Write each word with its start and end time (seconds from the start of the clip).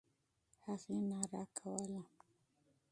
هغې 0.65 0.97
ناره 1.09 1.43
کوله. 1.57 2.01